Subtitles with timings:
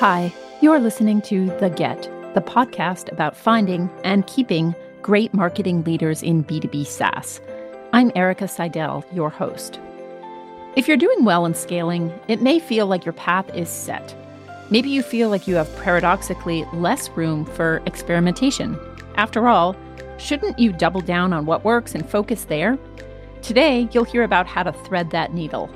[0.00, 2.02] Hi, you're listening to The Get,
[2.34, 7.40] the podcast about finding and keeping great marketing leaders in B2B SaaS.
[7.94, 9.80] I'm Erica Seidel, your host.
[10.76, 14.14] If you're doing well in scaling, it may feel like your path is set.
[14.68, 18.78] Maybe you feel like you have paradoxically less room for experimentation.
[19.14, 19.74] After all,
[20.18, 22.78] shouldn't you double down on what works and focus there?
[23.40, 25.70] Today, you'll hear about how to thread that needle.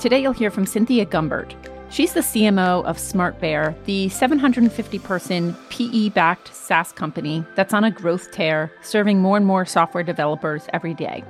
[0.00, 1.54] Today, you'll hear from Cynthia Gumbert.
[1.92, 7.90] She's the CMO of SmartBear, the 750 person PE backed SaaS company that's on a
[7.90, 11.22] growth tear, serving more and more software developers every day.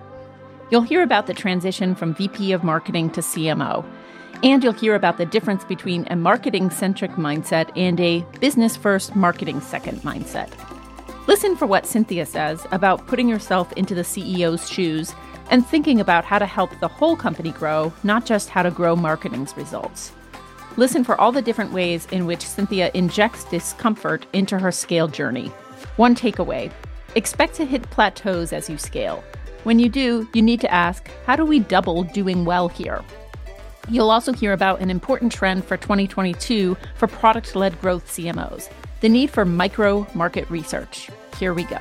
[0.70, 3.84] You'll hear about the transition from VP of marketing to CMO,
[4.45, 9.16] and you'll hear about the difference between a marketing centric mindset and a business first,
[9.16, 10.48] marketing second mindset.
[11.27, 15.12] Listen for what Cynthia says about putting yourself into the CEO's shoes
[15.50, 18.94] and thinking about how to help the whole company grow, not just how to grow
[18.94, 20.12] marketing's results.
[20.76, 25.48] Listen for all the different ways in which Cynthia injects discomfort into her scale journey.
[25.97, 26.72] One takeaway
[27.14, 29.22] expect to hit plateaus as you scale.
[29.64, 33.02] When you do, you need to ask, how do we double doing well here?
[33.88, 38.70] You'll also hear about an important trend for 2022 for product led growth CMOs
[39.02, 41.10] the need for micro market research.
[41.38, 41.80] Here we go.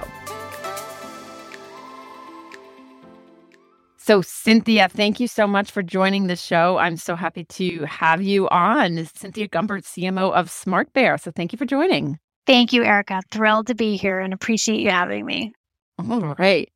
[4.04, 6.80] So, Cynthia, thank you so much for joining the show.
[6.80, 9.06] I'm so happy to have you on.
[9.06, 11.22] Cynthia Gumbert, CMO of SmartBear.
[11.22, 12.18] So, thank you for joining.
[12.48, 13.22] Thank you, Erica.
[13.30, 15.54] Thrilled to be here and appreciate you having me.
[16.00, 16.68] All right.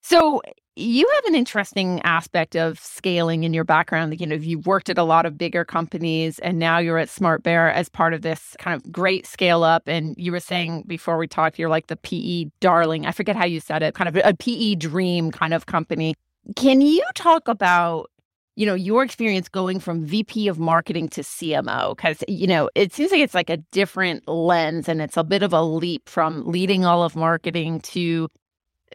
[0.00, 0.40] So,
[0.74, 4.18] you have an interesting aspect of scaling in your background.
[4.18, 7.74] You know, you've worked at a lot of bigger companies and now you're at SmartBear
[7.74, 9.82] as part of this kind of great scale up.
[9.86, 13.04] And you were saying before we talked, you're like the PE darling.
[13.04, 16.14] I forget how you said it, kind of a PE dream kind of company.
[16.56, 18.10] Can you talk about
[18.56, 22.92] you know your experience going from VP of marketing to CMO cuz you know it
[22.92, 26.44] seems like it's like a different lens and it's a bit of a leap from
[26.46, 28.28] leading all of marketing to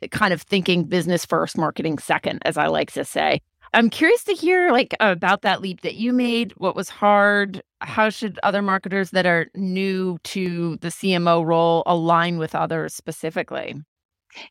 [0.02, 3.42] eh, kind of thinking business first marketing second as I like to say.
[3.74, 8.10] I'm curious to hear like about that leap that you made, what was hard, how
[8.10, 13.76] should other marketers that are new to the CMO role align with others specifically?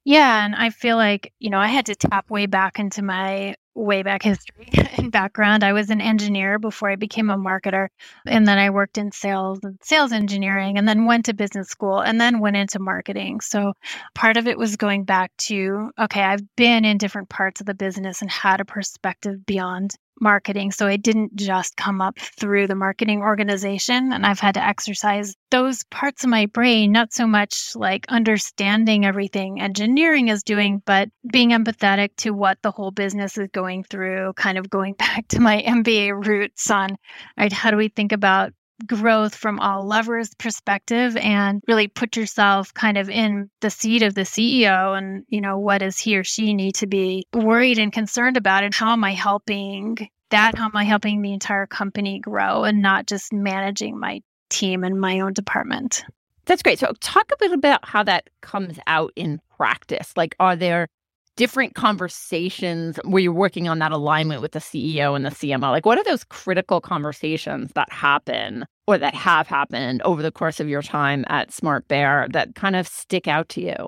[0.05, 3.55] Yeah, and I feel like, you know, I had to tap way back into my
[3.75, 4.69] way back history
[4.99, 5.65] and background.
[5.65, 7.89] I was an engineer before I became a marketer.
[8.27, 12.01] And then I worked in sales and sales engineering and then went to business school
[12.01, 13.41] and then went into marketing.
[13.41, 13.73] So
[14.15, 17.75] part of it was going back to, okay, I've been in different parts of the
[17.75, 20.73] business and had a perspective beyond marketing.
[20.73, 24.13] So it didn't just come up through the marketing organization.
[24.13, 29.05] And I've had to exercise those parts of my brain, not so much like understanding
[29.05, 34.33] everything engineering is doing, but being empathetic to what the whole business is going through,
[34.35, 36.97] kind of going back to my MBA roots on,
[37.39, 38.53] right, how do we think about
[38.87, 44.15] growth from all levers perspective and really put yourself kind of in the seat of
[44.15, 47.93] the CEO and you know what does he or she need to be worried and
[47.93, 52.19] concerned about and how am I helping that how am I helping the entire company
[52.19, 54.21] grow and not just managing my
[54.51, 56.05] team and my own department.
[56.47, 56.79] That's great.
[56.79, 60.13] So talk a little bit about how that comes out in practice.
[60.17, 60.89] Like are there
[61.37, 65.71] different conversations where you're working on that alignment with the CEO and the CMO?
[65.71, 70.61] Like, what are those critical conversations that happen or that have happened over the course
[70.61, 73.87] of your time at Smart SmartBear that kind of stick out to you?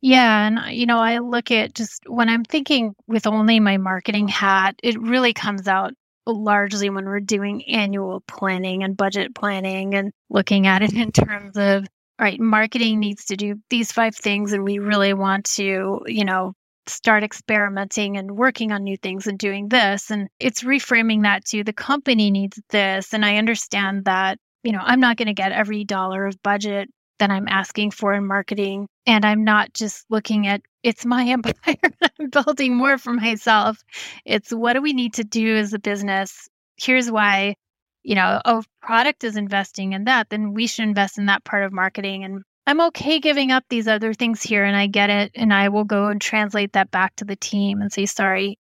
[0.00, 0.46] Yeah.
[0.46, 4.26] And, uh, you know, I look at just when I'm thinking with only my marketing
[4.26, 5.92] hat, it really comes out
[6.26, 11.56] largely when we're doing annual planning and budget planning and looking at it in terms
[11.56, 11.86] of
[12.18, 16.24] all right, marketing needs to do these five things, and we really want to, you
[16.24, 16.52] know,
[16.86, 20.10] start experimenting and working on new things and doing this.
[20.10, 23.12] And it's reframing that to the company needs this.
[23.12, 26.88] And I understand that, you know, I'm not going to get every dollar of budget
[27.18, 28.88] that I'm asking for in marketing.
[29.06, 31.76] And I'm not just looking at it's my empire.
[32.18, 33.78] I'm building more for myself.
[34.24, 36.48] It's what do we need to do as a business?
[36.76, 37.54] Here's why,
[38.02, 41.62] you know, oh, product is investing in that, then we should invest in that part
[41.62, 42.24] of marketing.
[42.24, 45.32] And I'm okay giving up these other things here and I get it.
[45.34, 48.58] And I will go and translate that back to the team and say, sorry,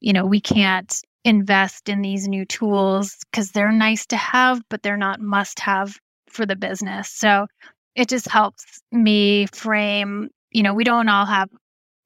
[0.00, 0.92] you know, we can't
[1.24, 5.96] invest in these new tools because they're nice to have, but they're not must have
[6.28, 7.10] for the business.
[7.10, 7.46] So
[7.94, 11.48] it just helps me frame, you know, we don't all have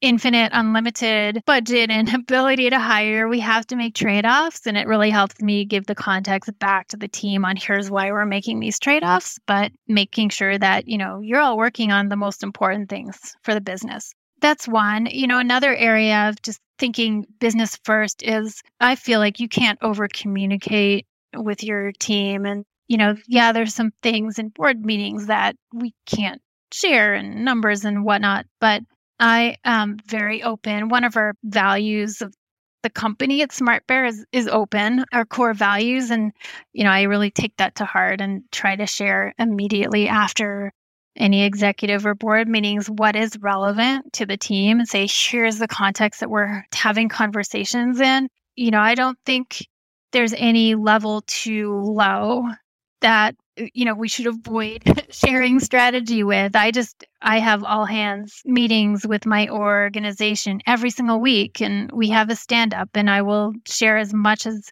[0.01, 4.67] infinite, unlimited budget and ability to hire, we have to make trade offs.
[4.67, 8.11] And it really helps me give the context back to the team on here's why
[8.11, 12.09] we're making these trade offs, but making sure that, you know, you're all working on
[12.09, 14.13] the most important things for the business.
[14.41, 15.07] That's one.
[15.07, 19.79] You know, another area of just thinking business first is I feel like you can't
[19.83, 21.07] over communicate
[21.37, 25.93] with your team and you know, yeah, there's some things in board meetings that we
[26.07, 26.41] can't
[26.73, 28.83] share and numbers and whatnot, but
[29.21, 30.89] I am very open.
[30.89, 32.35] One of our values of
[32.83, 36.11] the company at SmartBear is is open, our core values.
[36.11, 36.33] And,
[36.73, 40.73] you know, I really take that to heart and try to share immediately after
[41.17, 45.67] any executive or board meetings what is relevant to the team and say, here's the
[45.67, 48.29] context that we're having conversations in.
[48.55, 49.67] You know, I don't think
[50.13, 52.45] there's any level too low
[53.01, 53.35] that
[53.75, 56.55] you know we should avoid sharing strategy with.
[56.57, 62.09] I just i have all hands meetings with my organization every single week and we
[62.11, 64.71] have a stand up and i will share as much as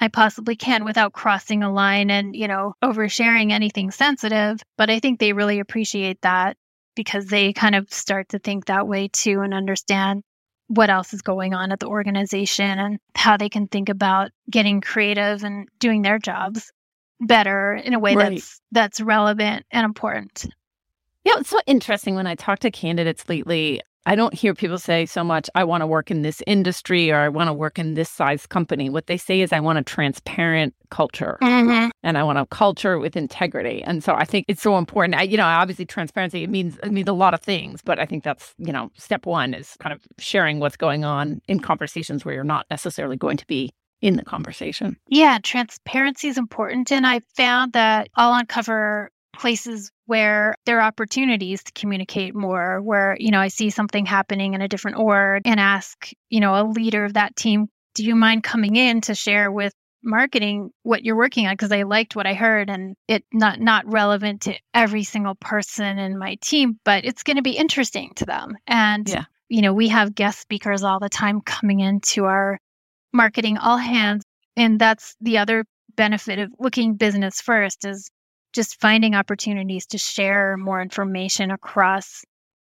[0.00, 4.98] i possibly can without crossing a line and you know oversharing anything sensitive but i
[4.98, 6.56] think they really appreciate that
[6.96, 10.22] because they kind of start to think that way too and understand
[10.68, 14.80] what else is going on at the organization and how they can think about getting
[14.80, 16.72] creative and doing their jobs
[17.20, 18.30] better in a way right.
[18.32, 20.46] that's that's relevant and important.
[21.24, 23.80] Yeah, it's so interesting when I talk to candidates lately.
[24.06, 27.16] I don't hear people say so much, I want to work in this industry or
[27.16, 28.90] I want to work in this size company.
[28.90, 31.88] What they say is, I want a transparent culture mm-hmm.
[32.02, 33.82] and I want a culture with integrity.
[33.82, 35.14] And so I think it's so important.
[35.14, 38.04] I, you know, obviously transparency, it means, it means a lot of things, but I
[38.04, 42.26] think that's, you know, step one is kind of sharing what's going on in conversations
[42.26, 43.72] where you're not necessarily going to be
[44.04, 44.98] in the conversation.
[45.08, 46.92] Yeah, transparency is important.
[46.92, 53.16] And I found that I'll uncover places where there are opportunities to communicate more, where,
[53.18, 56.68] you know, I see something happening in a different org and ask, you know, a
[56.68, 59.72] leader of that team, do you mind coming in to share with
[60.02, 63.90] marketing what you're working on because I liked what I heard and it not not
[63.90, 68.26] relevant to every single person in my team, but it's going to be interesting to
[68.26, 68.54] them.
[68.66, 69.24] And yeah.
[69.48, 72.58] you know, we have guest speakers all the time coming into our
[73.14, 74.24] marketing all hands.
[74.56, 75.64] And that's the other
[75.96, 78.10] benefit of looking business first is
[78.52, 82.24] just finding opportunities to share more information across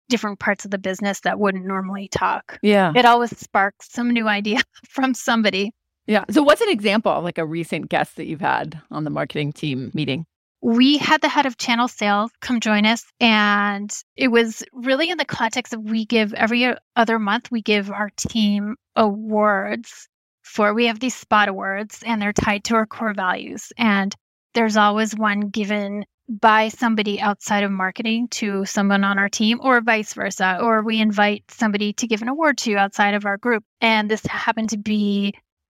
[0.09, 2.59] different parts of the business that wouldn't normally talk.
[2.61, 2.91] Yeah.
[2.95, 4.59] It always sparks some new idea
[4.89, 5.71] from somebody.
[6.05, 6.25] Yeah.
[6.29, 9.53] So what's an example of like a recent guest that you've had on the marketing
[9.53, 10.25] team meeting?
[10.63, 15.17] We had the head of channel sales come join us and it was really in
[15.17, 20.07] the context of we give every other month we give our team awards
[20.51, 23.71] for we have these spot awards and they're tied to our core values.
[23.77, 24.13] And
[24.53, 29.79] there's always one given by somebody outside of marketing to someone on our team or
[29.79, 33.63] vice versa or we invite somebody to give an award to outside of our group
[33.81, 35.33] and this happened to be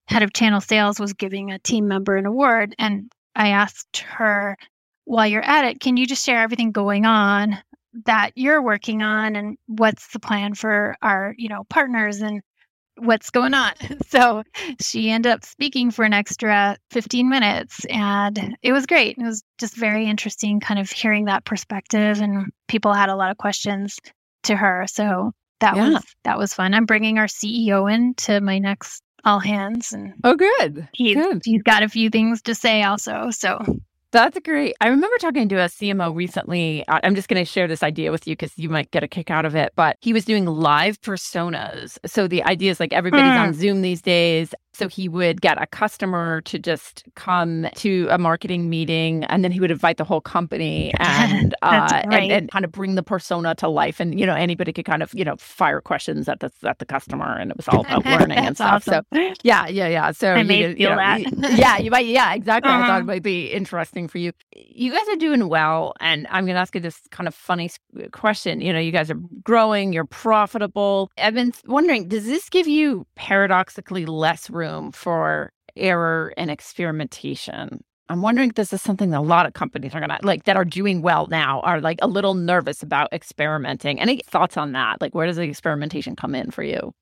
[0.08, 4.56] head of channel sales was giving a team member an award and i asked her
[5.04, 7.58] while you're at it can you just share everything going on
[8.06, 12.40] that you're working on and what's the plan for our you know partners and
[12.96, 13.72] what's going on.
[14.08, 14.44] So
[14.80, 19.18] she ended up speaking for an extra 15 minutes and it was great.
[19.18, 23.30] It was just very interesting kind of hearing that perspective and people had a lot
[23.30, 23.98] of questions
[24.44, 24.86] to her.
[24.88, 25.90] So that yeah.
[25.90, 26.72] was that was fun.
[26.72, 30.88] I'm bringing our CEO in to my next all hands and Oh good.
[30.92, 31.42] He's, good.
[31.44, 33.30] he's got a few things to say also.
[33.30, 33.58] So
[34.16, 34.74] that's great.
[34.80, 36.84] I remember talking to a CMO recently.
[36.88, 39.30] I'm just going to share this idea with you because you might get a kick
[39.30, 39.72] out of it.
[39.76, 41.98] But he was doing live personas.
[42.06, 43.40] So the idea is like everybody's mm.
[43.40, 44.54] on Zoom these days.
[44.76, 49.50] So he would get a customer to just come to a marketing meeting and then
[49.50, 53.54] he would invite the whole company and, uh, and, and, kind of bring the persona
[53.54, 54.00] to life.
[54.00, 56.84] And, you know, anybody could kind of, you know, fire questions at the, at the
[56.84, 58.86] customer and it was all about learning and stuff.
[58.86, 59.04] Awesome.
[59.14, 60.12] So yeah, yeah, yeah.
[60.12, 61.22] So I may feel you know, that.
[61.56, 62.70] yeah, you might, yeah, exactly.
[62.70, 62.82] Uh-huh.
[62.82, 63.04] I thought it uh-huh.
[63.04, 64.32] might be interesting for you.
[64.54, 65.94] You guys are doing well.
[66.00, 67.70] And I'm going to ask you this kind of funny
[68.12, 68.60] question.
[68.60, 71.10] You know, you guys are growing, you're profitable.
[71.16, 77.82] I've been wondering, does this give you paradoxically less room room for error and experimentation.
[78.08, 80.56] I'm wondering if this is something that a lot of companies are gonna like that
[80.56, 84.00] are doing well now are like a little nervous about experimenting.
[84.00, 85.00] Any thoughts on that?
[85.00, 86.92] Like where does the experimentation come in for you?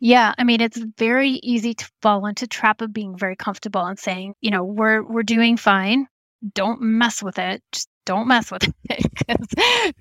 [0.00, 3.98] Yeah, I mean it's very easy to fall into trap of being very comfortable and
[3.98, 6.08] saying, you know, we're we're doing fine.
[6.54, 7.62] Don't mess with it.
[7.70, 9.46] Just don't mess with it because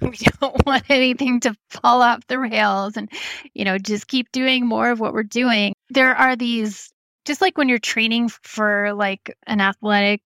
[0.01, 3.09] we don't want anything to fall off the rails and
[3.53, 5.73] you know just keep doing more of what we're doing.
[5.89, 6.91] There are these
[7.25, 10.21] just like when you're training for like an athletic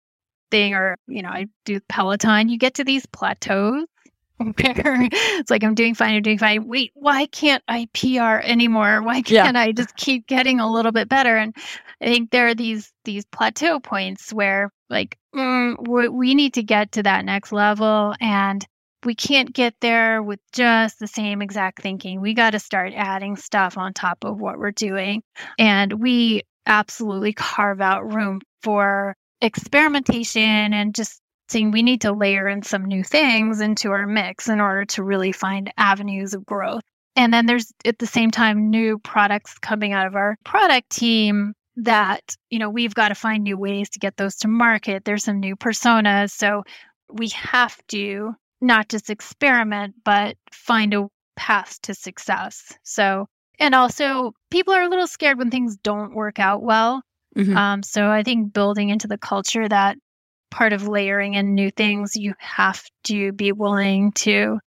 [0.51, 3.85] thing or you know i do peloton you get to these plateaus
[4.37, 6.67] where it's like i'm doing fine i'm doing fine.
[6.67, 9.01] Wait why can't i pr anymore?
[9.01, 9.61] Why can't yeah.
[9.61, 11.37] i just keep getting a little bit better?
[11.37, 11.55] And
[12.01, 16.63] i think there are these these plateau points where like mm, we, we need to
[16.63, 18.65] get to that next level and
[19.05, 22.21] we can't get there with just the same exact thinking.
[22.21, 25.21] We got to start adding stuff on top of what we're doing.
[25.59, 32.47] And we absolutely carve out room for experimentation and just saying we need to layer
[32.47, 36.81] in some new things into our mix in order to really find avenues of growth.
[37.15, 41.53] And then there's at the same time new products coming out of our product team
[41.77, 45.03] that, you know, we've got to find new ways to get those to market.
[45.03, 46.31] There's some new personas.
[46.31, 46.63] So
[47.11, 52.73] we have to not just experiment, but find a path to success.
[52.83, 53.27] So,
[53.59, 57.01] and also people are a little scared when things don't work out well.
[57.37, 57.57] Mm-hmm.
[57.57, 59.97] Um, so I think building into the culture that
[60.51, 64.59] part of layering in new things, you have to be willing to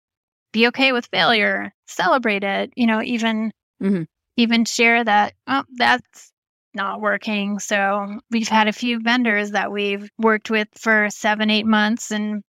[0.52, 3.50] be okay with failure, celebrate it, you know, even
[3.82, 4.02] mm-hmm.
[4.36, 6.32] even share that, oh, that's
[6.74, 7.58] not working.
[7.58, 12.42] So we've had a few vendors that we've worked with for seven, eight months and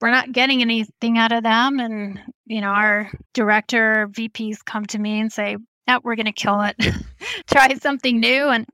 [0.00, 1.80] we're not getting anything out of them.
[1.80, 6.32] And, you know, our director VPs come to me and say, yeah, we're going to
[6.32, 6.76] kill it.
[7.50, 8.48] Try something new.
[8.48, 8.66] And,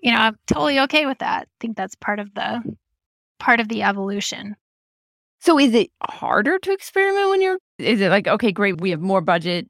[0.00, 1.42] you know, I'm totally okay with that.
[1.42, 2.62] I think that's part of the
[3.38, 4.56] part of the evolution.
[5.40, 9.00] So is it harder to experiment when you're is it like okay great we have
[9.00, 9.68] more budget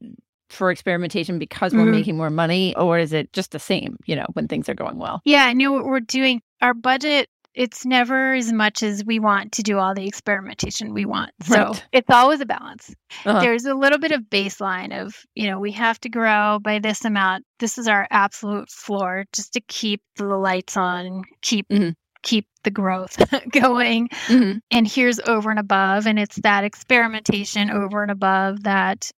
[0.50, 1.90] for experimentation because we're mm-hmm.
[1.92, 4.98] making more money or is it just the same you know when things are going
[4.98, 9.18] well yeah i know what we're doing our budget it's never as much as we
[9.18, 11.86] want to do all the experimentation we want so right.
[11.92, 13.40] it's always a balance uh-huh.
[13.40, 17.04] there's a little bit of baseline of you know we have to grow by this
[17.04, 21.90] amount this is our absolute floor just to keep the lights on keep mm-hmm
[22.22, 23.16] keep the growth
[23.52, 24.08] going.
[24.26, 24.58] Mm-hmm.
[24.70, 26.06] And here's over and above.
[26.06, 29.10] And it's that experimentation over and above that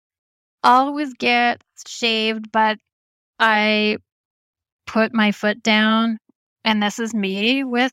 [0.64, 2.78] always get shaved, but
[3.40, 3.98] I
[4.86, 6.18] put my foot down.
[6.66, 7.92] And this is me with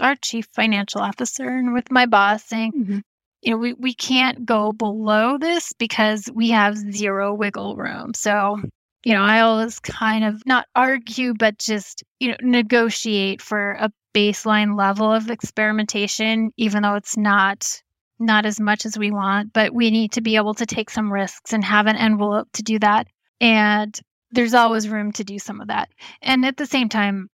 [0.00, 2.98] our chief financial officer and with my boss saying, mm-hmm.
[3.42, 8.14] you know, we, we can't go below this because we have zero wiggle room.
[8.14, 8.58] So
[9.04, 13.90] you know, I always kind of not argue, but just, you know, negotiate for a
[14.14, 17.82] baseline level of experimentation, even though it's not
[18.22, 21.12] not as much as we want, but we need to be able to take some
[21.12, 23.08] risks and have an envelope to do that.
[23.40, 23.98] And
[24.30, 25.90] there's always room to do some of that.
[26.22, 27.28] And at the same time,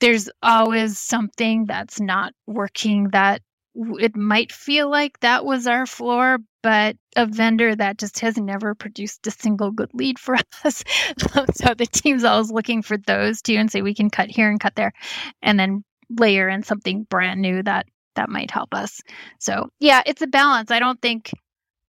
[0.00, 3.42] there's always something that's not working that
[3.74, 8.74] it might feel like that was our floor, but a vendor that just has never
[8.74, 10.34] produced a single good lead for
[10.64, 10.82] us.
[11.54, 14.60] so the team's always looking for those too and say we can cut here and
[14.60, 14.92] cut there
[15.40, 15.84] and then
[16.18, 19.00] layer in something brand new that that might help us.
[19.38, 20.70] So, yeah, it's a balance.
[20.70, 21.30] I don't think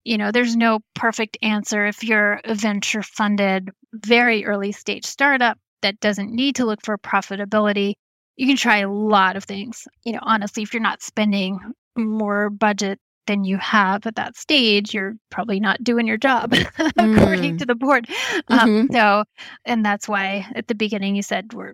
[0.06, 5.58] you know, there's no perfect answer if you're a venture funded very early stage startup
[5.82, 7.94] that doesn't need to look for profitability
[8.36, 9.88] you can try a lot of things.
[10.04, 11.60] You know, honestly, if you're not spending
[11.96, 17.18] more budget than you have at that stage, you're probably not doing your job mm.
[17.18, 18.08] according to the board.
[18.48, 18.80] Um, mm-hmm.
[18.80, 19.24] Um, so,
[19.66, 21.74] and that's why at the beginning you said we're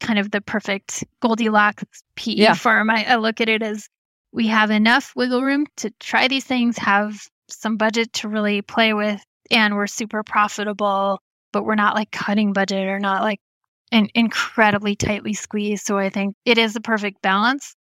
[0.00, 1.84] kind of the perfect Goldilocks
[2.16, 2.54] PE yeah.
[2.54, 2.90] firm.
[2.90, 3.88] I, I look at it as
[4.32, 8.92] we have enough wiggle room to try these things, have some budget to really play
[8.92, 11.20] with, and we're super profitable,
[11.52, 13.40] but we're not like cutting budget or not like
[13.90, 15.86] and incredibly tightly squeezed.
[15.86, 17.74] So I think it is a perfect balance.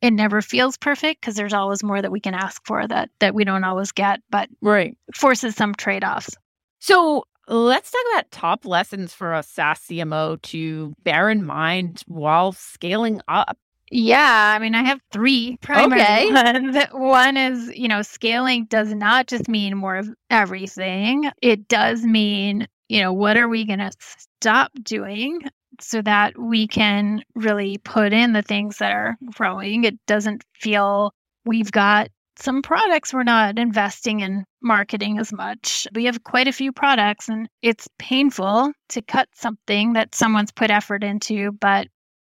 [0.00, 3.34] It never feels perfect because there's always more that we can ask for that that
[3.34, 6.34] we don't always get, but right forces some trade offs.
[6.78, 12.52] So let's talk about top lessons for a SaaS CMO to bear in mind while
[12.52, 13.58] scaling up.
[13.92, 16.32] Yeah, I mean, I have three primary okay.
[16.32, 16.76] ones.
[16.92, 21.28] One is, you know, scaling does not just mean more of everything.
[21.42, 25.40] It does mean you know, what are we going to stop doing
[25.80, 29.84] so that we can really put in the things that are growing?
[29.84, 31.14] It doesn't feel
[31.44, 32.08] we've got
[32.42, 35.86] some products we're not investing in marketing as much.
[35.94, 40.70] We have quite a few products, and it's painful to cut something that someone's put
[40.70, 41.52] effort into.
[41.52, 41.88] But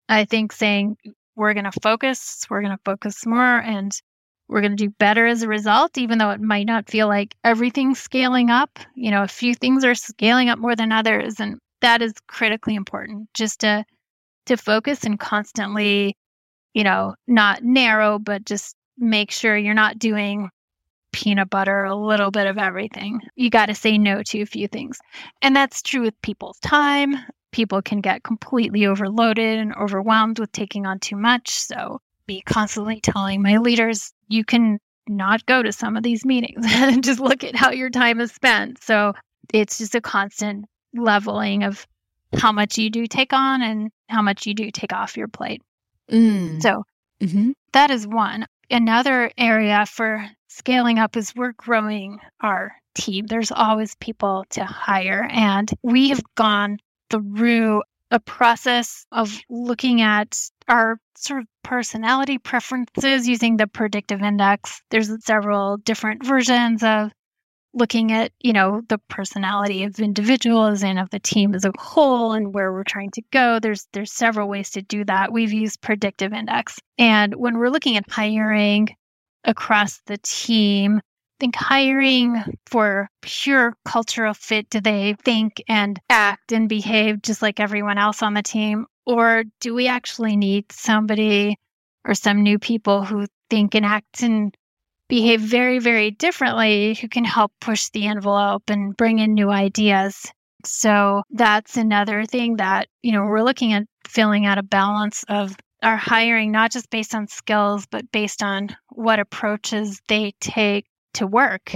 [0.08, 0.96] I think saying
[1.36, 3.92] we're going to focus, we're going to focus more, and
[4.48, 7.34] we're going to do better as a result, even though it might not feel like
[7.44, 8.78] everything's scaling up.
[8.94, 11.38] You know, a few things are scaling up more than others.
[11.38, 13.84] And that is critically important just to
[14.46, 16.16] to focus and constantly,
[16.72, 20.50] you know, not narrow, but just make sure you're not doing
[21.12, 23.20] peanut butter, a little bit of everything.
[23.36, 24.98] You got to say no to a few things.
[25.42, 27.16] And that's true with people's time.
[27.50, 31.50] People can get completely overloaded and overwhelmed with taking on too much.
[31.50, 34.78] So be constantly telling my leaders, you can
[35.08, 38.32] not go to some of these meetings and just look at how your time is
[38.32, 38.82] spent.
[38.82, 39.14] So
[39.52, 41.86] it's just a constant leveling of
[42.34, 45.62] how much you do take on and how much you do take off your plate.
[46.10, 46.62] Mm.
[46.62, 46.84] So
[47.20, 47.52] mm-hmm.
[47.72, 48.46] that is one.
[48.70, 53.26] Another area for scaling up is we're growing our team.
[53.26, 56.78] There's always people to hire, and we have gone
[57.10, 64.82] through a process of looking at our sort of personality preferences using the predictive index.
[64.90, 67.12] There's several different versions of
[67.78, 72.32] looking at, you know, the personality of individuals and of the team as a whole
[72.32, 73.58] and where we're trying to go.
[73.61, 75.32] There's there's several ways to do that.
[75.32, 76.78] We've used predictive index.
[76.99, 78.88] And when we're looking at hiring
[79.44, 81.00] across the team,
[81.40, 87.61] think hiring for pure cultural fit do they think and act and behave just like
[87.61, 91.56] everyone else on the team or do we actually need somebody
[92.04, 94.56] or some new people who think and act and
[95.08, 100.30] behave very very differently who can help push the envelope and bring in new ideas.
[100.64, 105.56] So that's another thing that you know we're looking at filling out a balance of
[105.82, 111.26] our hiring not just based on skills but based on what approaches they take to
[111.26, 111.74] work.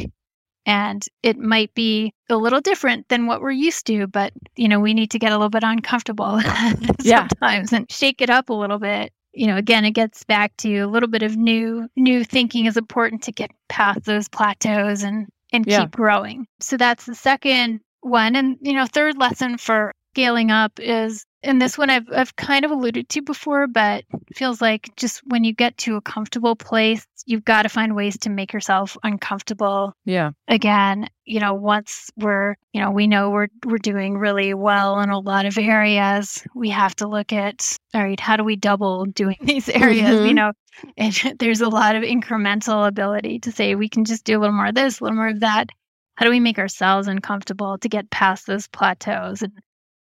[0.64, 4.80] And it might be a little different than what we're used to but you know
[4.80, 6.40] we need to get a little bit uncomfortable
[7.00, 10.78] sometimes and shake it up a little bit you know again it gets back to
[10.80, 15.28] a little bit of new new thinking is important to get past those plateaus and
[15.52, 15.80] and yeah.
[15.80, 20.78] keep growing so that's the second one and you know third lesson for scaling up
[20.78, 25.20] is and this one I've I've kind of alluded to before, but feels like just
[25.26, 28.96] when you get to a comfortable place, you've got to find ways to make yourself
[29.02, 29.94] uncomfortable.
[30.04, 30.30] Yeah.
[30.48, 35.10] Again, you know, once we're, you know, we know we're we're doing really well in
[35.10, 39.06] a lot of areas, we have to look at all right, how do we double
[39.06, 40.10] doing these areas?
[40.10, 40.26] Mm-hmm.
[40.26, 40.52] You know,
[40.96, 44.56] and there's a lot of incremental ability to say we can just do a little
[44.56, 45.70] more of this, a little more of that.
[46.16, 49.52] How do we make ourselves uncomfortable to get past those plateaus and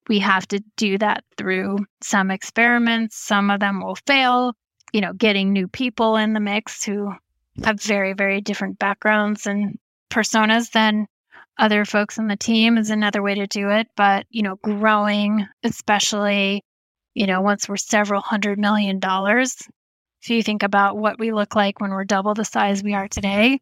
[0.07, 3.17] we have to do that through some experiments.
[3.17, 4.53] Some of them will fail,
[4.93, 7.13] you know, getting new people in the mix who
[7.63, 9.77] have very, very different backgrounds and
[10.09, 11.07] personas than
[11.57, 13.87] other folks in the team is another way to do it.
[13.95, 16.63] But, you know, growing, especially,
[17.13, 19.55] you know, once we're several hundred million dollars,
[20.23, 23.07] if you think about what we look like when we're double the size we are
[23.07, 23.59] today,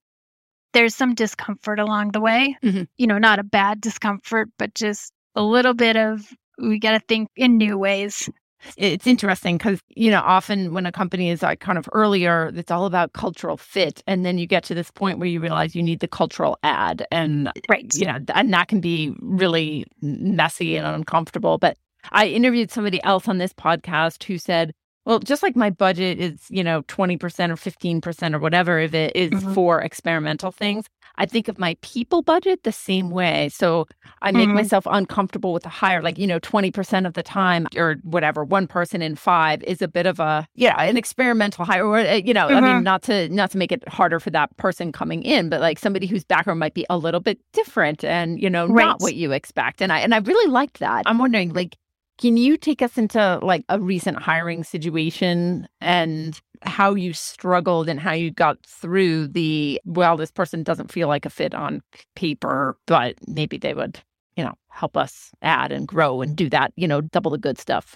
[0.73, 2.57] there's some discomfort along the way.
[2.63, 2.83] Mm-hmm.
[2.97, 6.99] You know, not a bad discomfort, but just a little bit of we got to
[7.07, 8.29] think in new ways.
[8.75, 12.71] It's interesting because, you know, often when a company is like kind of earlier, it's
[12.71, 14.03] all about cultural fit.
[14.05, 17.07] And then you get to this point where you realize you need the cultural add.
[17.09, 17.89] And, right.
[17.93, 21.57] you know, and that can be really messy and uncomfortable.
[21.57, 21.77] But
[22.11, 24.73] I interviewed somebody else on this podcast who said,
[25.05, 27.15] well, just like my budget is, you know, 20%
[27.49, 29.53] or 15% or whatever if it is mm-hmm.
[29.53, 30.85] for experimental things,
[31.19, 33.49] I think of my people budget the same way.
[33.49, 33.87] So
[34.21, 34.55] I make mm-hmm.
[34.55, 38.67] myself uncomfortable with the hire, like, you know, 20% of the time or whatever, one
[38.67, 42.33] person in five is a bit of a, yeah, an experimental hire or, uh, you
[42.33, 42.55] know, mm-hmm.
[42.55, 42.83] I mean, mm-hmm.
[42.83, 46.07] not to, not to make it harder for that person coming in, but like somebody
[46.07, 48.85] whose background might be a little bit different and, you know, right.
[48.85, 49.81] not what you expect.
[49.81, 51.03] And I, and I really liked that.
[51.05, 51.77] I'm wondering, like,
[52.19, 57.99] can you take us into like a recent hiring situation and how you struggled and
[57.99, 61.81] how you got through the well this person doesn't feel like a fit on
[62.15, 63.99] paper but maybe they would
[64.35, 67.57] you know help us add and grow and do that you know double the good
[67.57, 67.95] stuff?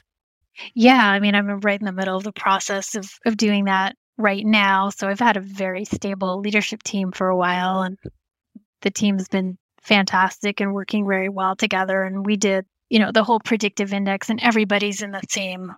[0.76, 3.96] Yeah i mean i'm right in the middle of the process of of doing that
[4.18, 7.98] right now so i've had a very stable leadership team for a while and
[8.82, 13.24] the team's been fantastic and working very well together and we did you know, the
[13.24, 15.74] whole predictive index and everybody's in the same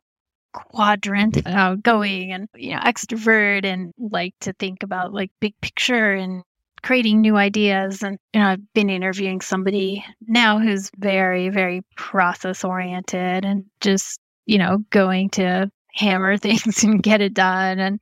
[0.51, 6.11] quadrant uh, going and, you know, extrovert and like to think about like big picture
[6.11, 6.43] and
[6.83, 8.03] creating new ideas.
[8.03, 14.19] And, you know, I've been interviewing somebody now who's very, very process oriented and just,
[14.45, 17.79] you know, going to hammer things and get it done.
[17.79, 17.99] And,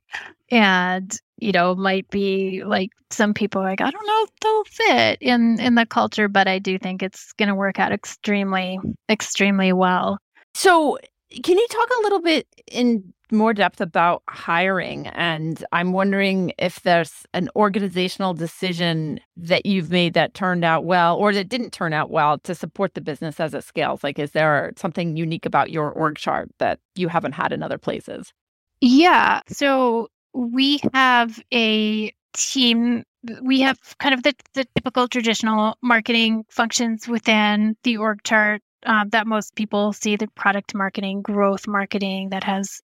[0.50, 4.64] and you know might be like some people are like i don't know if they'll
[4.64, 8.78] fit in in the culture but i do think it's going to work out extremely
[9.10, 10.18] extremely well.
[10.54, 10.98] So
[11.42, 15.08] can you talk a little bit in more depth about hiring?
[15.08, 21.16] And i'm wondering if there's an organizational decision that you've made that turned out well
[21.16, 24.02] or that didn't turn out well to support the business as it scales.
[24.02, 27.78] Like is there something unique about your org chart that you haven't had in other
[27.78, 28.32] places?
[28.80, 29.40] Yeah.
[29.48, 33.04] So we have a team
[33.42, 39.08] we have kind of the, the typical traditional marketing functions within the org chart um,
[39.10, 42.82] that most people see the product marketing growth marketing that has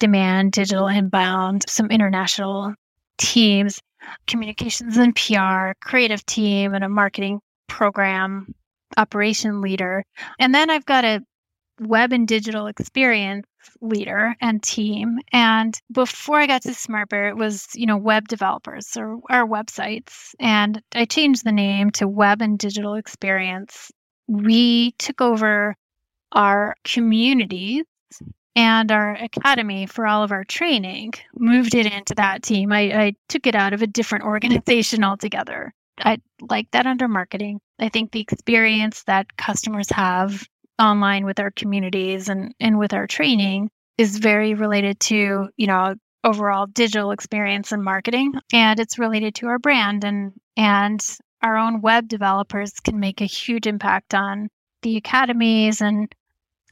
[0.00, 2.74] demand digital inbound some international
[3.18, 3.80] teams
[4.26, 8.52] communications and pr creative team and a marketing program
[8.96, 10.02] operation leader.
[10.38, 11.20] And then i've got a
[11.80, 13.46] web and digital experience
[13.80, 15.18] leader and team.
[15.32, 20.34] And before I got to SmartBear, it was, you know, web developers or our websites.
[20.40, 23.90] And I changed the name to Web and Digital Experience.
[24.26, 25.76] We took over
[26.32, 27.84] our communities
[28.54, 32.72] and our academy for all of our training, moved it into that team.
[32.72, 35.72] I, I took it out of a different organization altogether.
[36.00, 37.60] I like that under marketing.
[37.78, 40.46] I think the experience that customers have
[40.78, 45.94] online with our communities and, and with our training is very related to, you know,
[46.24, 48.32] overall digital experience and marketing.
[48.52, 51.00] And it's related to our brand and and
[51.42, 54.48] our own web developers can make a huge impact on
[54.82, 56.12] the academies and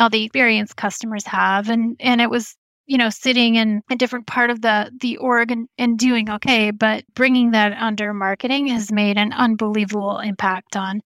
[0.01, 1.69] all the experience customers have.
[1.69, 5.51] And and it was you know sitting in a different part of the the org
[5.51, 11.01] and, and doing okay but bringing that under marketing has made an unbelievable impact on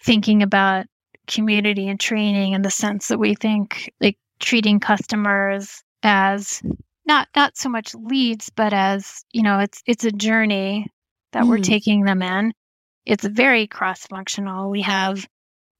[0.00, 0.86] thinking about
[1.28, 6.62] community and training in the sense that we think like treating customers as
[7.06, 10.86] not not so much leads but as you know it's it's a journey
[11.32, 11.48] that mm.
[11.48, 12.52] we're taking them in.
[13.06, 15.26] It's very cross functional we have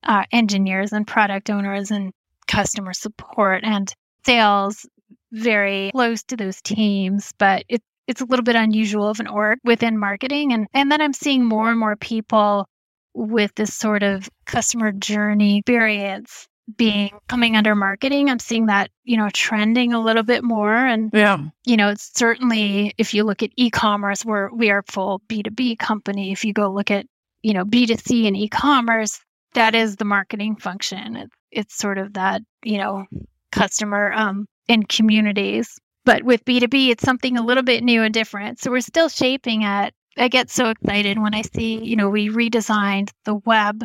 [0.05, 2.13] uh, engineers and product owners and
[2.47, 3.93] customer support and
[4.25, 4.87] sales
[5.33, 9.59] very close to those teams but it, it's a little bit unusual of an org
[9.65, 10.53] within marketing.
[10.53, 12.67] And and then i'm seeing more and more people
[13.15, 19.17] with this sort of customer journey experience being coming under marketing i'm seeing that you
[19.17, 20.75] know trending a little bit more.
[20.75, 21.39] And yeah.
[21.65, 26.31] you know it's certainly if you look at e-commerce where we are full b2b company.
[26.31, 27.07] If you go look at
[27.43, 29.21] you know b2c and e-commerce
[29.55, 31.17] that is the marketing function.
[31.17, 33.07] It's, it's sort of that you know
[33.51, 35.79] customer um in communities.
[36.05, 38.61] But with b2b it's something a little bit new and different.
[38.61, 42.29] So we're still shaping it i get so excited when i see you know we
[42.29, 43.85] redesigned the web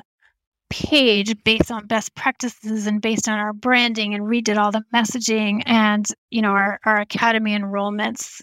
[0.70, 5.62] page based on best practices and based on our branding and redid all the messaging
[5.68, 8.42] and you know our, our academy enrollments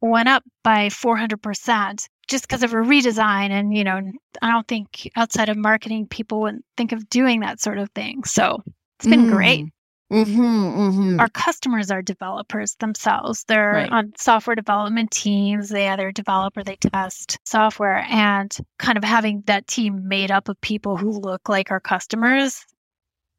[0.00, 4.00] went up by 400% just because of a redesign and you know
[4.40, 8.24] i don't think outside of marketing people wouldn't think of doing that sort of thing
[8.24, 8.62] so
[8.98, 9.32] it's been mm.
[9.32, 9.66] great
[10.12, 11.20] Mm-hmm, mm-hmm.
[11.20, 13.44] Our customers are developers themselves.
[13.48, 13.90] They're right.
[13.90, 15.68] on software development teams.
[15.68, 18.06] They either develop or they test software.
[18.08, 22.64] And kind of having that team made up of people who look like our customers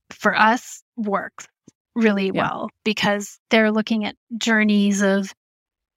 [0.09, 1.47] for us works
[1.95, 2.41] really yeah.
[2.41, 5.33] well because they're looking at journeys of,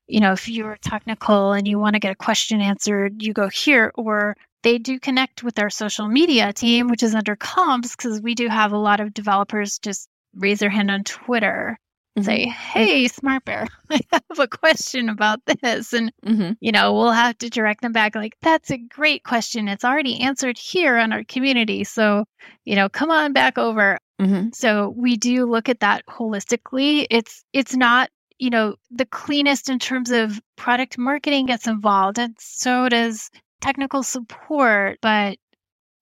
[0.07, 3.49] you know, if you're technical and you want to get a question answered, you go
[3.49, 8.21] here, or they do connect with our social media team, which is under comms, because
[8.21, 11.79] we do have a lot of developers just raise their hand on Twitter
[12.17, 12.51] and say, mm-hmm.
[12.51, 15.93] Hey, SmartBear, I have a question about this.
[15.93, 16.53] And, mm-hmm.
[16.61, 19.69] you know, we'll have to direct them back like, That's a great question.
[19.69, 21.85] It's already answered here on our community.
[21.85, 22.25] So,
[22.65, 23.99] you know, come on back over.
[24.21, 24.49] Mm-hmm.
[24.53, 27.07] So we do look at that holistically.
[27.11, 32.35] It's it's not you know the cleanest in terms of product marketing gets involved and
[32.41, 35.37] so does technical support but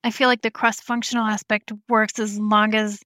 [0.04, 3.00] i feel like the cross functional aspect works as long as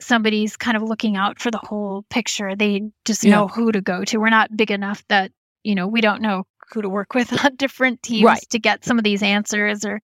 [0.00, 2.54] somebody's kind of looking out for the whole picture.
[2.54, 3.32] They just yeah.
[3.32, 4.18] know who to go to.
[4.18, 5.32] We're not big enough that,
[5.64, 8.46] you know, we don't know who to work with on different teams right.
[8.50, 10.00] to get some of these answers or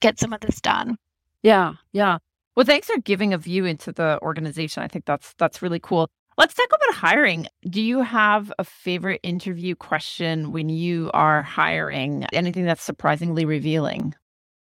[0.00, 0.96] get some of this done.
[1.42, 2.18] Yeah, yeah.
[2.56, 4.82] Well, thanks for giving a view into the organization.
[4.82, 6.08] I think that's that's really cool.
[6.38, 7.46] Let's talk about hiring.
[7.68, 12.26] Do you have a favorite interview question when you are hiring?
[12.32, 14.14] Anything that's surprisingly revealing?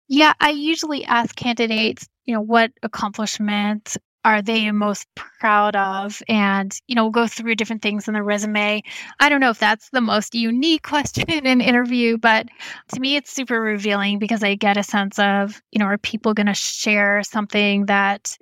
[0.09, 6.23] Yeah, I usually ask candidates, you know, what accomplishments are they most proud of?
[6.29, 8.83] And you know we'll go through different things in the resume.
[9.21, 12.49] I don't know if that's the most unique question in an interview but
[12.93, 16.35] to me it's super revealing because i get a sense of you know are people
[16.35, 18.37] going to share something that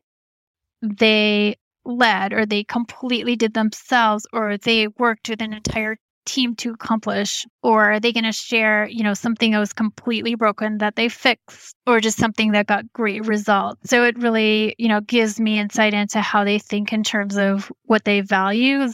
[0.82, 5.96] they led or they completely did themselves or they worked with an entire
[6.28, 7.46] team to accomplish?
[7.62, 11.08] Or are they going to share you know something that was completely broken that they
[11.08, 13.90] fixed or just something that got great results?
[13.90, 17.72] So it really you know gives me insight into how they think in terms of
[17.84, 18.88] what they value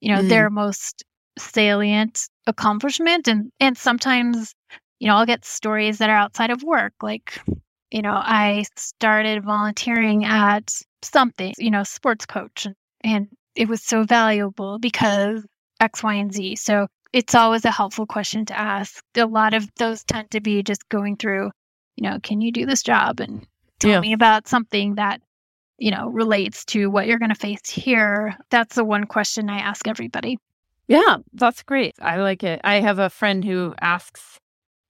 [0.00, 0.28] you know mm.
[0.28, 1.04] their most
[1.38, 3.28] salient accomplishment.
[3.28, 4.54] And and sometimes
[5.02, 7.40] you know i'll get stories that are outside of work like
[7.90, 10.72] you know i started volunteering at
[11.02, 15.44] something you know sports coach and, and it was so valuable because
[15.82, 16.56] X, Y, and Z.
[16.56, 19.04] So it's always a helpful question to ask.
[19.16, 21.50] A lot of those tend to be just going through,
[21.96, 23.46] you know, can you do this job and
[23.80, 24.00] tell yeah.
[24.00, 25.20] me about something that,
[25.78, 28.36] you know, relates to what you're going to face here.
[28.50, 30.38] That's the one question I ask everybody.
[30.88, 31.94] Yeah, that's great.
[32.00, 32.60] I like it.
[32.64, 34.38] I have a friend who asks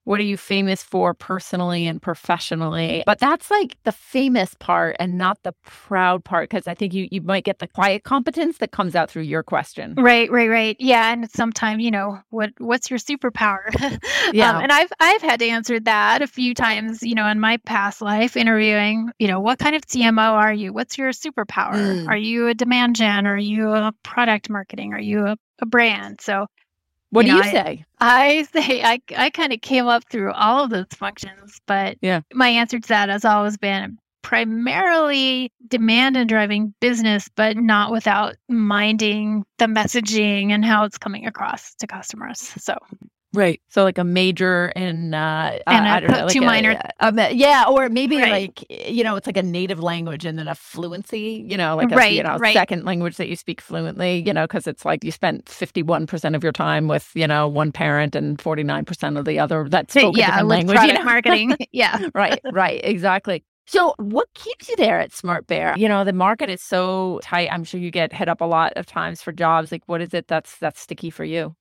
[0.05, 3.03] what are you famous for personally and professionally?
[3.07, 7.09] But that's like the famous part and not the proud part because I think you
[7.11, 9.95] you might get the quiet competence that comes out through your question.
[9.97, 10.77] Right, right, right.
[10.81, 13.63] Yeah, and sometimes you know what what's your superpower?
[14.33, 17.03] yeah, um, and I've I've had to answer that a few times.
[17.03, 19.11] You know, in my past life interviewing.
[19.19, 20.73] You know, what kind of CMO are you?
[20.73, 21.75] What's your superpower?
[21.75, 22.09] Mm.
[22.09, 23.27] Are you a demand gen?
[23.27, 24.93] Are you a product marketing?
[24.95, 26.21] Are you a, a brand?
[26.21, 26.47] So
[27.13, 27.85] what you do know, you say?
[28.01, 31.99] I, I say I, I kind of came up through all of those functions, but
[32.01, 32.23] yeah.
[32.33, 38.37] my answer to that has always been primarily demand and driving business, but not without
[38.49, 42.41] minding the messaging and how it's coming across to customers.
[42.41, 42.77] So
[43.35, 43.61] Right.
[43.69, 46.79] So like a major in uh, and I don't know, like two a, minor.
[47.01, 48.31] A, yeah, or maybe right.
[48.31, 51.45] like you know, it's like a native language and then a fluency.
[51.49, 52.53] You know, like a right, you know right.
[52.53, 54.23] second language that you speak fluently.
[54.27, 57.27] You know, because it's like you spent fifty one percent of your time with you
[57.27, 60.49] know one parent and forty nine percent of the other that spoke yeah, a different
[60.49, 60.81] language.
[60.83, 61.05] You know?
[61.05, 61.57] marketing.
[61.73, 62.09] yeah.
[62.15, 62.41] right.
[62.53, 62.81] Right.
[62.85, 63.45] Exactly.
[63.67, 65.77] So, what keeps you there at SmartBear?
[65.79, 67.49] You know, the market is so tight.
[67.51, 69.71] I'm sure you get hit up a lot of times for jobs.
[69.71, 71.55] Like, what is it that's that's sticky for you?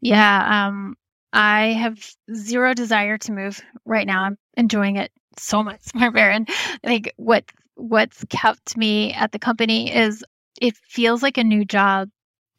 [0.00, 0.96] Yeah, um,
[1.34, 1.98] I have
[2.32, 4.22] zero desire to move right now.
[4.22, 6.46] I'm enjoying it so much, Smart I
[6.84, 7.44] think what
[7.74, 10.24] what's kept me at the company is
[10.62, 12.08] it feels like a new job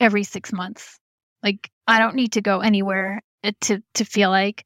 [0.01, 0.99] every six months.
[1.41, 4.65] Like I don't need to go anywhere uh, to to feel like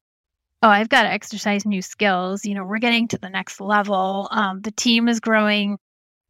[0.63, 2.45] oh, I've got to exercise new skills.
[2.45, 4.27] You know, we're getting to the next level.
[4.31, 5.77] Um, the team is growing.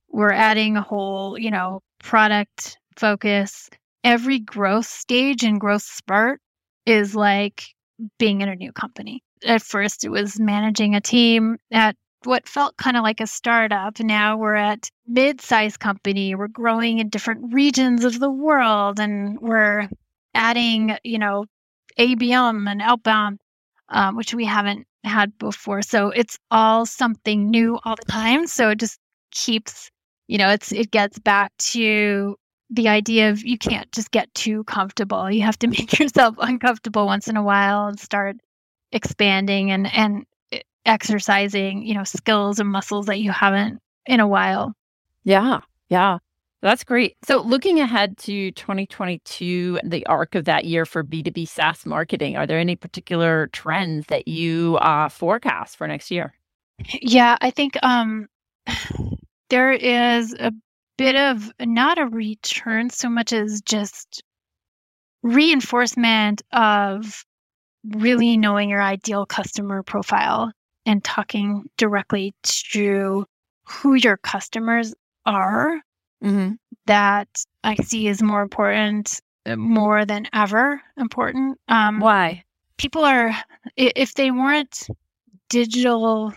[0.09, 3.69] We're adding a whole, you know, product focus.
[4.03, 6.41] Every growth stage and growth spurt
[6.85, 7.63] is like
[8.17, 9.23] being in a new company.
[9.45, 13.99] At first, it was managing a team at what felt kind of like a startup.
[13.99, 16.35] Now we're at mid-sized company.
[16.35, 19.89] We're growing in different regions of the world, and we're
[20.33, 21.45] adding, you know,
[21.97, 23.39] ABM and outbound
[23.89, 25.81] um, which we haven't had before.
[25.81, 28.47] So it's all something new all the time.
[28.47, 28.99] So it just
[29.31, 29.89] keeps,
[30.27, 32.35] you know, it's it gets back to
[32.69, 35.29] the idea of you can't just get too comfortable.
[35.29, 38.37] You have to make yourself uncomfortable once in a while and start
[38.91, 40.25] expanding and and
[40.85, 44.73] exercising, you know, skills and muscles that you haven't in a while.
[45.23, 45.59] Yeah.
[45.89, 46.17] Yeah.
[46.61, 47.15] That's great.
[47.23, 52.45] So, looking ahead to 2022, the arc of that year for B2B SaaS marketing, are
[52.45, 56.33] there any particular trends that you uh, forecast for next year?
[57.01, 58.27] Yeah, I think um,
[59.49, 60.51] there is a
[60.99, 64.21] bit of not a return so much as just
[65.23, 67.23] reinforcement of
[67.85, 70.51] really knowing your ideal customer profile
[70.85, 73.25] and talking directly to
[73.63, 74.93] who your customers
[75.25, 75.79] are
[76.21, 76.55] mm-hmm.
[76.85, 77.29] that
[77.63, 81.57] I see is more important, uh, more than ever important.
[81.69, 82.43] Um, Why?
[82.77, 83.33] People are,
[83.77, 84.87] if they weren't
[85.47, 86.33] digital,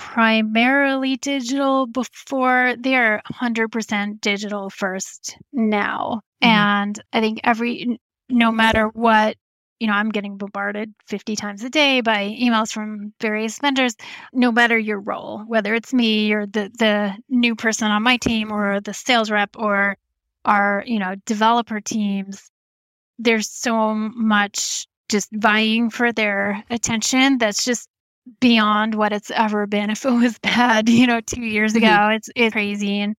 [0.00, 6.22] primarily digital before, they're 100% digital first now.
[6.42, 6.48] Mm-hmm.
[6.48, 9.36] And I think every, no matter what
[9.78, 13.96] you know, I'm getting bombarded 50 times a day by emails from various vendors,
[14.30, 18.52] no matter your role, whether it's me or the, the new person on my team
[18.52, 19.96] or the sales rep or
[20.44, 22.50] our, you know, developer teams.
[23.18, 27.88] There's so much just vying for their attention that's just
[28.40, 29.90] beyond what it's ever been.
[29.90, 32.12] If it was bad, you know, two years ago, mm-hmm.
[32.12, 33.00] it's it's crazy.
[33.00, 33.14] And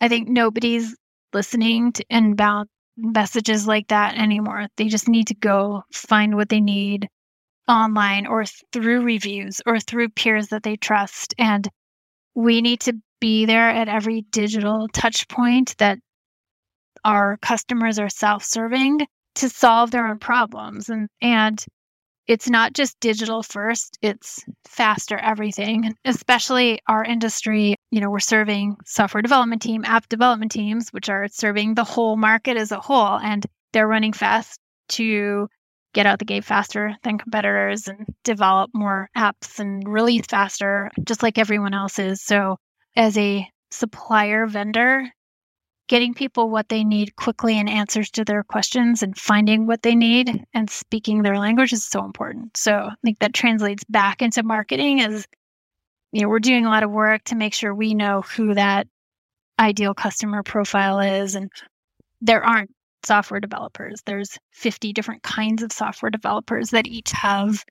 [0.00, 0.96] I think nobody's
[1.32, 4.66] listening to inbound messages like that anymore.
[4.76, 7.08] They just need to go find what they need
[7.68, 11.34] online or through reviews or through peers that they trust.
[11.38, 11.68] And
[12.34, 15.98] we need to be there at every digital touch point that
[17.04, 20.88] our customers are self-serving to solve their own problems.
[20.88, 21.64] And and
[22.30, 27.74] it's not just digital first, it's faster everything, especially our industry.
[27.90, 32.16] You know, we're serving software development team, app development teams, which are serving the whole
[32.16, 35.48] market as a whole, and they're running fast to
[35.92, 41.24] get out the gate faster than competitors and develop more apps and release faster, just
[41.24, 42.22] like everyone else is.
[42.22, 42.58] So,
[42.94, 45.02] as a supplier vendor,
[45.90, 49.96] getting people what they need quickly and answers to their questions and finding what they
[49.96, 52.56] need and speaking their language is so important.
[52.56, 55.26] So I think that translates back into marketing as
[56.12, 58.86] you know, we're doing a lot of work to make sure we know who that
[59.58, 61.50] ideal customer profile is and
[62.20, 62.70] there aren't
[63.04, 64.00] software developers.
[64.06, 67.64] There's 50 different kinds of software developers that each have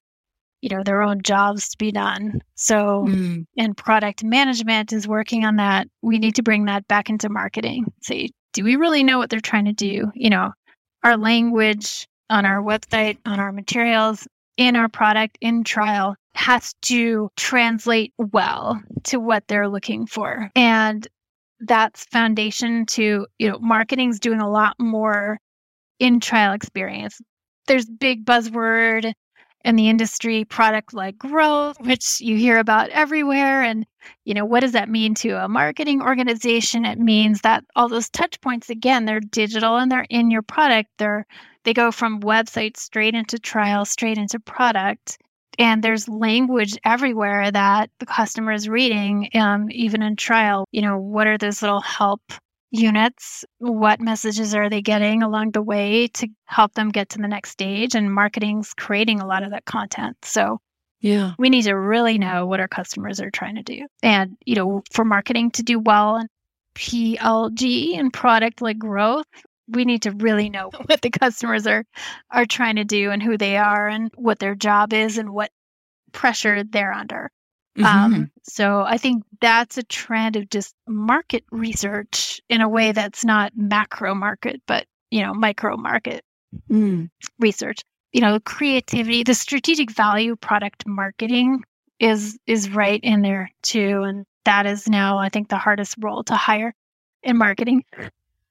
[0.62, 3.46] you know their own jobs to be done so mm.
[3.58, 7.86] and product management is working on that we need to bring that back into marketing
[8.02, 10.52] say do we really know what they're trying to do you know
[11.04, 17.30] our language on our website on our materials in our product in trial has to
[17.38, 20.50] translate well to what they're looking for.
[20.56, 21.08] And
[21.62, 25.40] that's foundation to, you know, marketing's doing a lot more
[26.00, 27.20] in trial experience.
[27.68, 29.14] There's big buzzword
[29.66, 33.86] in the industry product led growth which you hear about everywhere and
[34.24, 36.86] you know what does that mean to a marketing organization?
[36.86, 40.90] It means that all those touch points again they're digital and they're in your product.
[40.98, 41.26] They're
[41.64, 45.18] they go from website straight into trial straight into product
[45.58, 50.66] and there's language everywhere that the customer is reading um, even in trial.
[50.72, 52.22] You know what are those little help
[52.72, 57.28] units what messages are they getting along the way to help them get to the
[57.28, 57.96] next stage?
[57.96, 60.18] And marketing's creating a lot of that content.
[60.24, 60.60] So
[61.02, 61.34] yeah.
[61.40, 63.88] we need to really know what our customers are trying to do.
[64.04, 66.30] And you know for marketing to do well and
[66.76, 69.26] plg and product led growth
[69.68, 71.84] we need to really know what the customers are
[72.32, 75.52] are trying to do and who they are and what their job is and what
[76.12, 77.32] pressure they're under
[77.78, 77.86] Mm-hmm.
[77.86, 83.24] um, so I think that's a trend of just market research in a way that's
[83.24, 86.24] not macro market, but you know, micro market
[86.70, 87.10] Mm.
[87.40, 87.82] research.
[88.12, 91.64] You know, creativity, the strategic value product marketing
[92.00, 94.02] is is right in there too.
[94.04, 96.74] And that is now I think the hardest role to hire
[97.24, 97.84] in marketing.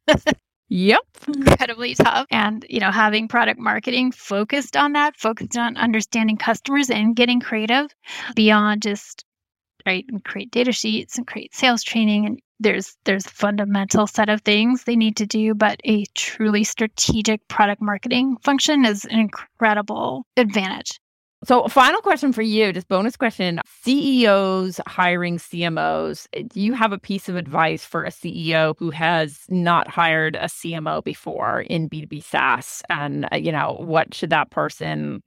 [0.70, 1.00] Yep.
[1.28, 2.26] incredibly tough.
[2.30, 7.40] And, you know, having product marketing focused on that, focused on understanding customers and getting
[7.40, 7.94] creative
[8.34, 9.24] beyond just
[9.86, 14.28] right and create data sheets and create sales training and there's there's a fundamental set
[14.28, 19.18] of things they need to do but a truly strategic product marketing function is an
[19.20, 21.00] incredible advantage
[21.44, 23.60] So, final question for you, just bonus question.
[23.82, 26.26] CEOs hiring CMOs.
[26.32, 30.46] Do you have a piece of advice for a CEO who has not hired a
[30.46, 32.82] CMO before in B2B SaaS?
[32.90, 35.22] And, uh, you know, what should that person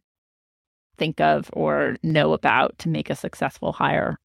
[0.97, 4.17] think of or know about to make a successful hire?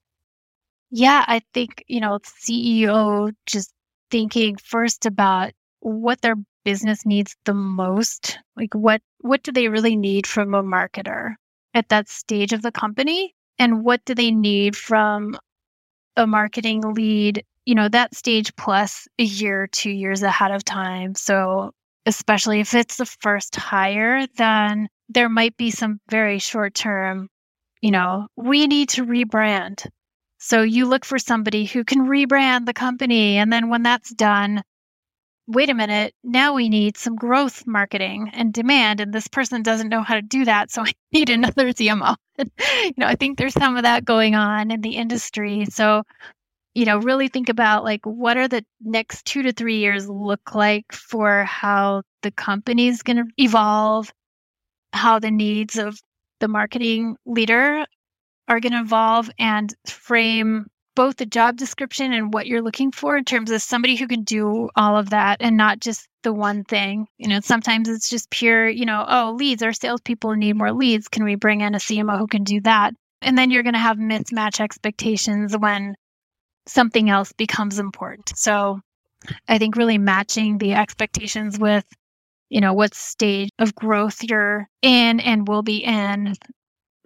[0.90, 3.72] Yeah, I think, you know, CEO just
[4.11, 8.38] thinking first about what their business needs the most.
[8.57, 11.35] Like what what do they really need from a marketer
[11.76, 13.34] at that stage of the company?
[13.58, 15.38] And what do they need from
[16.16, 21.14] a marketing lead, you know, that stage plus a year, two years ahead of time.
[21.14, 21.72] So
[22.06, 27.28] especially if it's the first hire, then there might be some very short term,
[27.80, 29.86] you know, we need to rebrand.
[30.38, 33.36] So you look for somebody who can rebrand the company.
[33.36, 34.62] And then when that's done,
[35.46, 39.00] wait a minute, now we need some growth marketing and demand.
[39.00, 40.70] And this person doesn't know how to do that.
[40.70, 42.16] So I need another CMO.
[42.38, 45.66] you know, I think there's some of that going on in the industry.
[45.66, 46.02] So,
[46.74, 50.54] you know, really think about like what are the next two to three years look
[50.54, 54.12] like for how the company is going to evolve,
[54.92, 55.98] how the needs of
[56.40, 57.87] the marketing leader
[58.48, 63.16] are going to evolve and frame both the job description and what you're looking for
[63.16, 66.64] in terms of somebody who can do all of that and not just the one
[66.64, 67.06] thing.
[67.18, 71.06] You know, sometimes it's just pure, you know, oh, leads, our salespeople need more leads.
[71.06, 72.94] Can we bring in a CMO who can do that?
[73.22, 75.94] And then you're going to have mismatch expectations when
[76.66, 78.32] something else becomes important.
[78.35, 78.80] So
[79.48, 81.85] I think really matching the expectations with,
[82.48, 86.35] you know, what stage of growth you're in and will be in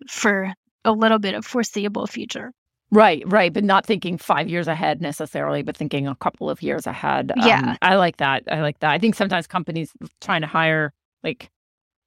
[0.09, 0.53] for
[0.85, 2.53] a little bit of foreseeable future.
[2.92, 3.53] Right, right.
[3.53, 7.33] But not thinking five years ahead necessarily, but thinking a couple of years ahead.
[7.37, 7.61] Yeah.
[7.61, 8.42] Um, I like that.
[8.50, 8.90] I like that.
[8.90, 11.50] I think sometimes companies trying to hire, like,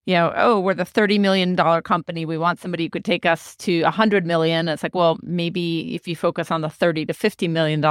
[0.05, 2.25] you know, oh, we're the $30 million company.
[2.25, 4.67] We want somebody who could take us to a 100 million.
[4.67, 7.81] It's like, well, maybe if you focus on the 30 to $50 million,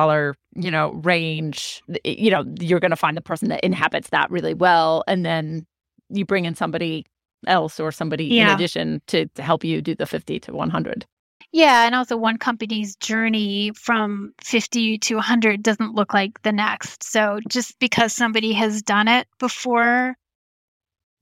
[0.54, 4.52] you know, range, you know, you're going to find the person that inhabits that really
[4.52, 5.02] well.
[5.06, 5.66] And then
[6.10, 7.06] you bring in somebody
[7.46, 11.06] else or somebody in addition to, to help you do the 50 to 100.
[11.52, 17.04] Yeah, and also one company's journey from 50 to 100 doesn't look like the next.
[17.04, 20.16] So just because somebody has done it before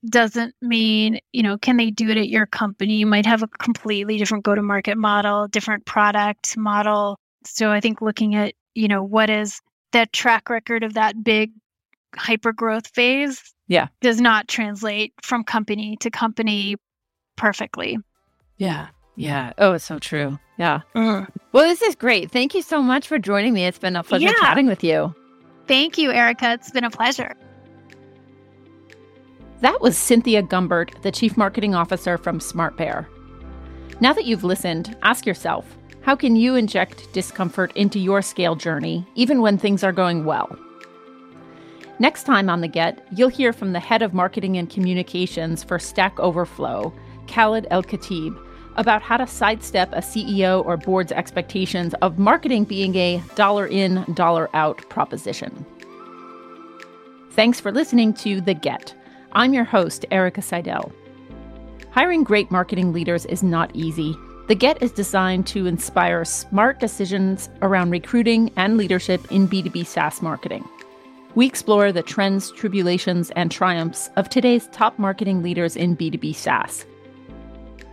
[0.08, 2.94] doesn't mean, you know, can they do it at your company?
[2.94, 7.18] You might have a completely different go to market model, different product model.
[7.44, 9.60] So I think looking at, you know, what is
[9.92, 11.52] that track record of that big
[12.16, 13.88] hyper growth phase Yeah.
[14.00, 16.76] does not translate from company to company
[17.36, 17.98] perfectly.
[18.56, 18.88] Yeah.
[19.20, 19.52] Yeah.
[19.58, 20.38] Oh, it's so true.
[20.56, 20.80] Yeah.
[20.96, 21.28] Mm.
[21.52, 22.30] Well, this is great.
[22.30, 23.66] Thank you so much for joining me.
[23.66, 24.32] It's been a pleasure Yeah.
[24.40, 25.14] chatting with you.
[25.66, 26.52] Thank you, Erica.
[26.54, 27.34] It's been a pleasure.
[29.60, 33.06] That was Cynthia Gumbert, the Chief Marketing Officer from SmartBear.
[34.00, 39.06] Now that you've listened, ask yourself how can you inject discomfort into your scale journey,
[39.16, 40.48] even when things are going well?
[41.98, 45.78] Next time on The Get, you'll hear from the head of marketing and communications for
[45.78, 46.90] Stack Overflow,
[47.28, 48.34] Khaled El Khatib
[48.80, 54.04] about how to sidestep a CEO or board's expectations of marketing being a dollar in,
[54.14, 55.66] dollar out proposition.
[57.32, 58.94] Thanks for listening to The Get.
[59.32, 60.90] I'm your host, Erica Seidel.
[61.90, 64.16] Hiring great marketing leaders is not easy.
[64.48, 70.22] The Get is designed to inspire smart decisions around recruiting and leadership in B2B SaaS
[70.22, 70.66] marketing.
[71.34, 76.86] We explore the trends, tribulations, and triumphs of today's top marketing leaders in B2B SaaS.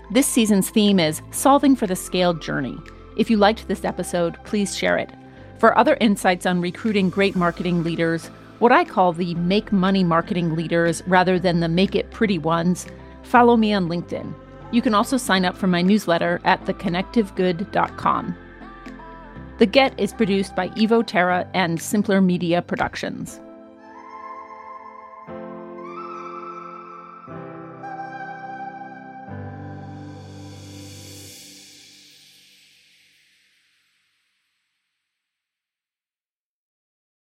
[0.09, 2.77] This season's theme is Solving for the Scaled Journey.
[3.17, 5.11] If you liked this episode, please share it.
[5.59, 8.27] For other insights on recruiting great marketing leaders,
[8.59, 12.87] what I call the make money marketing leaders rather than the make it pretty ones,
[13.23, 14.33] follow me on LinkedIn.
[14.71, 18.35] You can also sign up for my newsletter at theconnectivegood.com.
[19.57, 23.41] The Get is produced by Evo Terra and Simpler Media Productions.